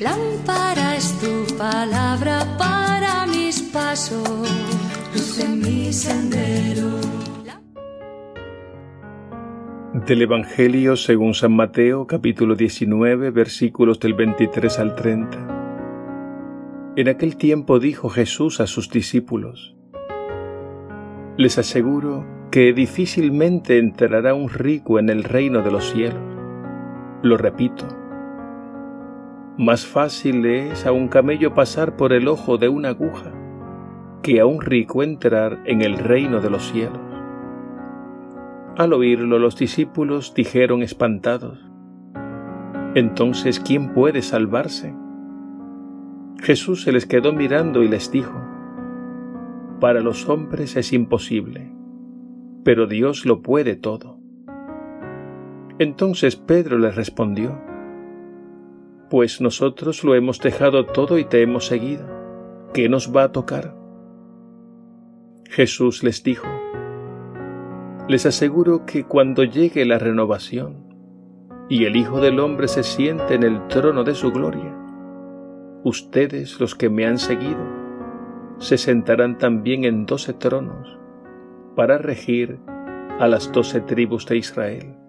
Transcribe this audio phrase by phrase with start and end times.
[0.00, 4.28] Lámpara es tu palabra para mis pasos,
[5.14, 7.00] luz en mi sendero.
[10.06, 16.92] Del Evangelio según San Mateo capítulo 19 versículos del 23 al 30.
[16.96, 19.76] En aquel tiempo dijo Jesús a sus discípulos,
[21.38, 26.20] Les aseguro que difícilmente entrará un rico en el reino de los cielos.
[27.22, 27.99] Lo repito,
[29.58, 33.32] más fácil es a un camello pasar por el ojo de una aguja
[34.22, 37.00] que a un rico entrar en el reino de los cielos.
[38.76, 41.58] Al oírlo los discípulos dijeron espantados,
[42.94, 44.94] Entonces, ¿quién puede salvarse?
[46.38, 48.40] Jesús se les quedó mirando y les dijo,
[49.80, 51.72] Para los hombres es imposible,
[52.64, 54.18] pero Dios lo puede todo.
[55.78, 57.69] Entonces Pedro les respondió,
[59.10, 62.06] pues nosotros lo hemos dejado todo y te hemos seguido.
[62.72, 63.74] ¿Qué nos va a tocar?
[65.50, 66.46] Jesús les dijo,
[68.08, 70.86] les aseguro que cuando llegue la renovación
[71.68, 74.76] y el Hijo del Hombre se siente en el trono de su gloria,
[75.82, 77.80] ustedes los que me han seguido
[78.58, 80.98] se sentarán también en doce tronos
[81.74, 82.60] para regir
[83.18, 84.99] a las doce tribus de Israel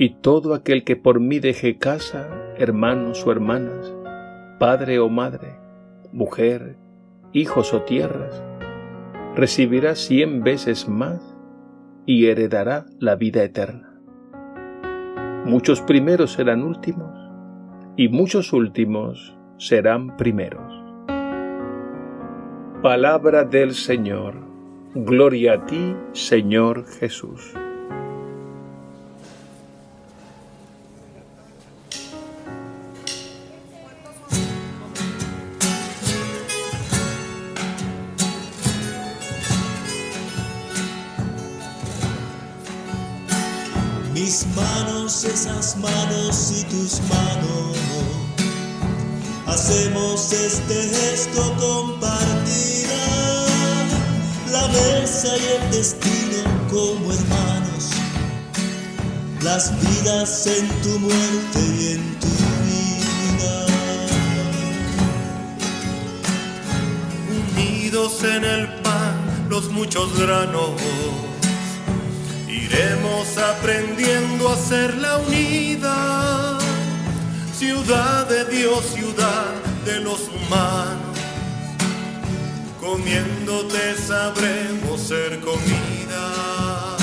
[0.00, 3.94] y todo aquel que por mí deje casa, hermanos o hermanas,
[4.58, 5.58] padre o madre,
[6.10, 6.78] mujer,
[7.34, 8.42] hijos o tierras,
[9.36, 11.36] recibirá cien veces más
[12.06, 14.00] y heredará la vida eterna.
[15.44, 17.12] Muchos primeros serán últimos
[17.94, 20.72] y muchos últimos serán primeros.
[22.82, 24.36] Palabra del Señor.
[24.94, 27.54] Gloria a ti, Señor Jesús.
[44.30, 47.76] Mis manos, esas manos y tus manos.
[49.48, 53.02] Hacemos este gesto compartida,
[54.52, 57.90] la mesa y el destino como hermanos,
[59.42, 62.28] las vidas en tu muerte y en tu
[62.68, 63.66] vida.
[67.56, 70.70] Unidos en el pan, los muchos granos
[74.90, 76.58] aprendiendo a ser la unidad,
[77.56, 81.18] ciudad de Dios, ciudad de los humanos.
[82.80, 86.96] Comiéndote sabremos ser comida.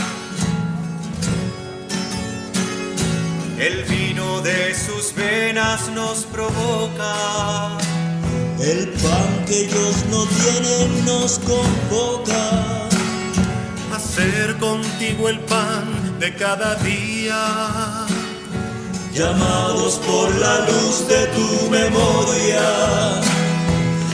[3.60, 7.78] El vino de sus venas nos provoca.
[8.60, 12.88] El pan que ellos no tienen nos convoca
[14.18, 18.06] ser contigo el pan de cada día.
[19.14, 22.62] Llamados por la luz de tu memoria,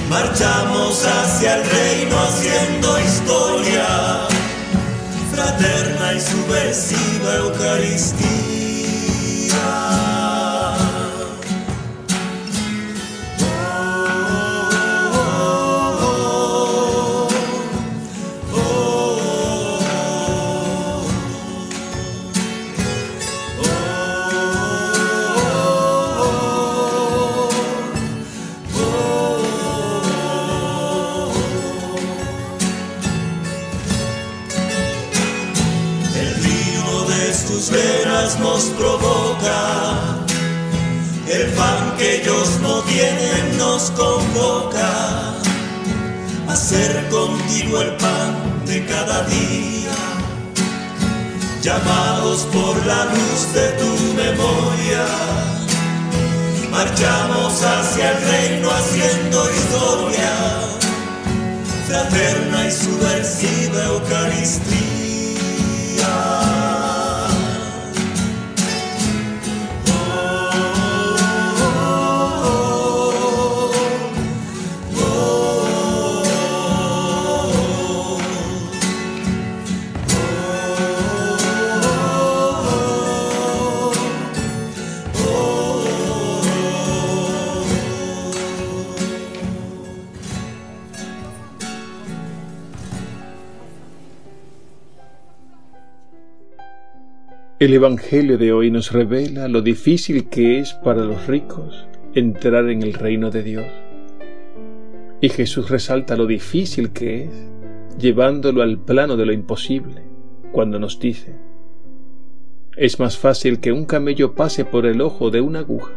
[0.09, 4.27] marchamos hacia el reino haciendo historia,
[5.33, 8.43] fraterna y subversiva Eucaristía.
[41.27, 45.33] El pan que ellos no tienen nos convoca
[46.47, 49.95] a ser contigo el pan de cada día,
[51.61, 55.05] llamados por la luz de tu memoria.
[56.69, 60.31] Marchamos hacia el reino haciendo historia,
[61.87, 64.83] fraterna y subversiva Eucaristía.
[97.63, 102.83] El Evangelio de hoy nos revela lo difícil que es para los ricos entrar en
[102.83, 103.65] el reino de Dios.
[105.21, 107.49] Y Jesús resalta lo difícil que es,
[107.97, 110.03] llevándolo al plano de lo imposible,
[110.51, 111.37] cuando nos dice,
[112.75, 115.93] es más fácil que un camello pase por el ojo de una aguja,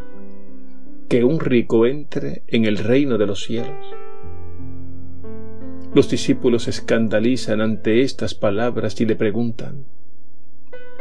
[1.08, 3.92] que un rico entre en el reino de los cielos.
[5.92, 9.84] Los discípulos escandalizan ante estas palabras y le preguntan,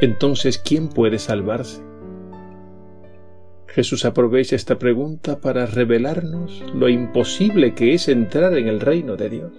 [0.01, 1.81] entonces, ¿quién puede salvarse?
[3.67, 9.29] Jesús aprovecha esta pregunta para revelarnos lo imposible que es entrar en el reino de
[9.29, 9.51] Dios.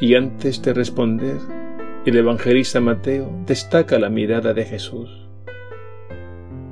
[0.00, 1.38] Y antes de responder,
[2.06, 5.10] el evangelista Mateo destaca la mirada de Jesús.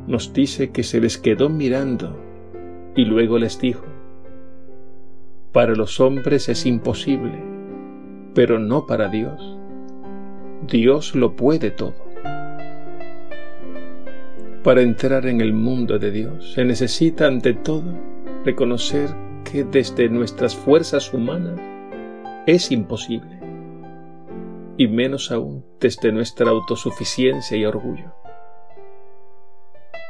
[0.06, 2.16] Nos dice que se les quedó mirando
[2.94, 3.84] y luego les dijo,
[5.52, 7.38] para los hombres es imposible,
[8.34, 9.58] pero no para Dios.
[10.68, 11.94] Dios lo puede todo.
[14.62, 17.92] Para entrar en el mundo de Dios se necesita ante todo
[18.44, 19.10] reconocer
[19.50, 21.60] que desde nuestras fuerzas humanas
[22.46, 23.40] es imposible,
[24.76, 28.14] y menos aún desde nuestra autosuficiencia y orgullo.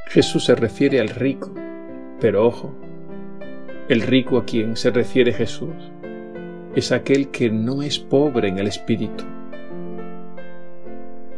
[0.08, 1.50] Jesús se refiere al rico,
[2.20, 2.74] pero ojo,
[3.88, 5.74] el rico a quien se refiere Jesús
[6.74, 9.24] es aquel que no es pobre en el espíritu.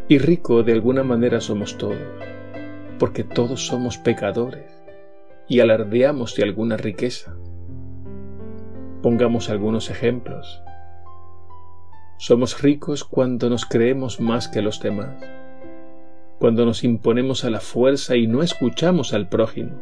[0.08, 1.98] Y rico de alguna manera somos todos
[2.98, 4.64] porque todos somos pecadores
[5.48, 7.36] y alardeamos de alguna riqueza.
[9.02, 10.62] Pongamos algunos ejemplos.
[12.16, 15.16] Somos ricos cuando nos creemos más que los demás,
[16.38, 19.72] cuando nos imponemos a la fuerza y no escuchamos al prójimo.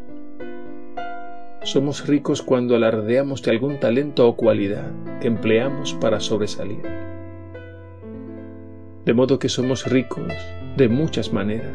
[1.63, 4.91] Somos ricos cuando alardeamos de algún talento o cualidad
[5.21, 7.12] que empleamos para sobresalir.
[9.05, 10.33] De modo que somos ricos
[10.77, 11.73] de muchas maneras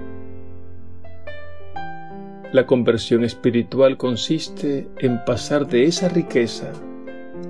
[2.54, 6.72] la conversión espiritual consiste en pasar de esa riqueza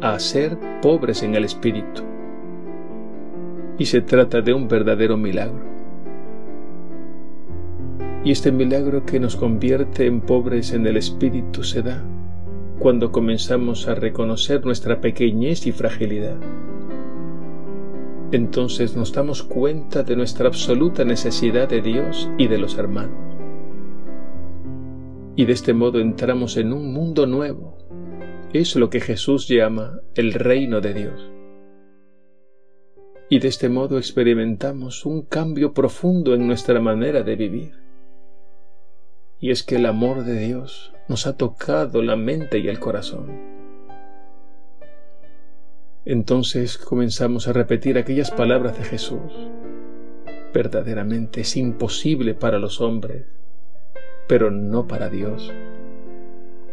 [0.02, 2.02] a ser pobres en el espíritu.
[3.78, 5.64] Y se trata de un verdadero milagro.
[8.24, 12.04] Y este milagro que nos convierte en pobres en el espíritu se da
[12.80, 16.38] cuando comenzamos a reconocer nuestra pequeñez y fragilidad.
[18.32, 23.38] Entonces nos damos cuenta de nuestra absoluta necesidad de Dios y de los hermanos
[25.38, 27.78] y de este modo entramos en un mundo nuevo.
[28.54, 31.32] Es lo que Jesús llama el reino de Dios.
[33.30, 37.74] Y de este modo experimentamos un cambio profundo en nuestra manera de vivir.
[39.40, 43.57] Y es que el amor de Dios nos ha tocado la mente y el corazón.
[46.10, 49.32] Entonces comenzamos a repetir aquellas palabras de Jesús.
[50.54, 53.26] Verdaderamente es imposible para los hombres
[54.28, 55.52] pero no para Dios.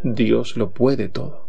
[0.02, 1.48] Dios lo puede todo.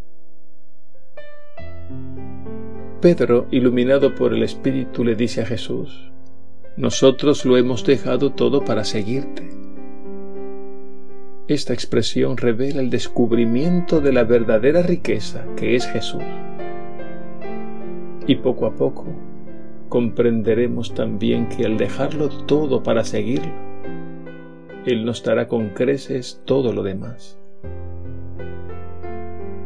[3.01, 6.11] Pedro, iluminado por el Espíritu, le dice a Jesús,
[6.77, 9.49] nosotros lo hemos dejado todo para seguirte.
[11.47, 16.23] Esta expresión revela el descubrimiento de la verdadera riqueza que es Jesús.
[18.27, 19.05] Y poco a poco
[19.89, 23.51] comprenderemos también que al dejarlo todo para seguirlo,
[24.85, 27.39] él nos dará con creces todo lo demás.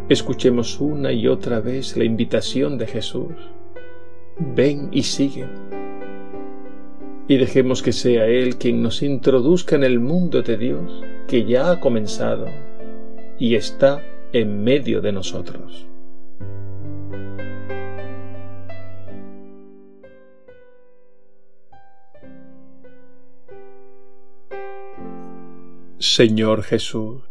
[0.09, 3.33] Escuchemos una y otra vez la invitación de Jesús.
[4.39, 5.45] Ven y sigue.
[7.27, 11.69] Y dejemos que sea Él quien nos introduzca en el mundo de Dios que ya
[11.69, 12.47] ha comenzado
[13.37, 14.01] y está
[14.33, 15.85] en medio de nosotros.
[26.01, 27.23] Señor Jesús,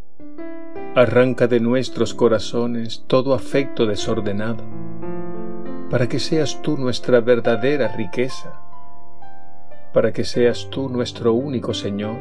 [0.95, 4.63] arranca de nuestros corazones todo afecto desordenado,
[5.89, 8.61] para que seas tú nuestra verdadera riqueza,
[9.95, 12.19] para que seas tú nuestro único Señor,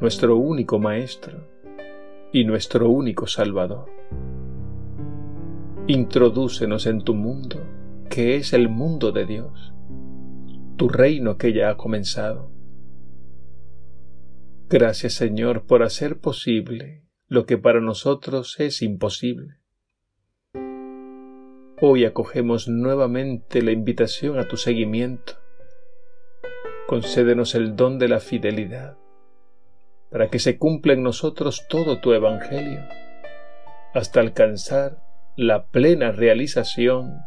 [0.00, 1.46] nuestro único Maestro
[2.32, 3.90] y nuestro único Salvador.
[5.86, 7.60] Introdúcenos en tu mundo,
[8.08, 9.74] que es el mundo de Dios,
[10.78, 12.61] tu reino que ya ha comenzado
[14.72, 19.58] Gracias Señor por hacer posible lo que para nosotros es imposible.
[21.78, 25.34] Hoy acogemos nuevamente la invitación a tu seguimiento.
[26.86, 28.96] Concédenos el don de la fidelidad,
[30.10, 32.80] para que se cumpla en nosotros todo tu Evangelio,
[33.92, 35.02] hasta alcanzar
[35.36, 37.18] la plena realización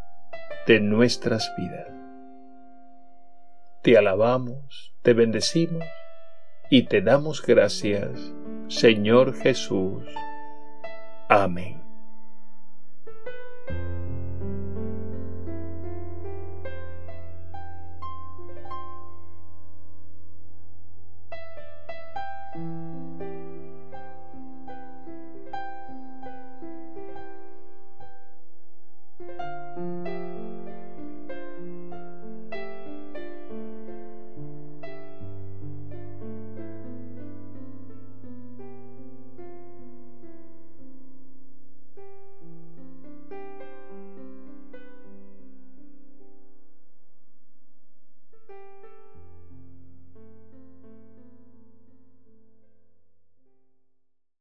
[0.66, 1.92] de nuestras vidas.
[3.84, 5.84] Te alabamos, te bendecimos
[6.70, 8.34] y te damos gracias,
[8.68, 10.04] Señor Jesús.
[11.28, 11.85] Amén.